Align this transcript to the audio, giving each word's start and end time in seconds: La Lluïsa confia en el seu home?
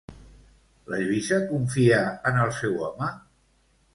La 0.93 1.01
Lluïsa 1.01 1.39
confia 1.51 2.01
en 2.31 2.41
el 2.47 2.53
seu 2.61 2.83
home? 2.87 3.13